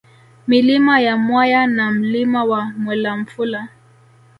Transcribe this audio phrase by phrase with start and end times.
[0.47, 3.67] Milima ya Mwaya na Mlima wa Mwelamfula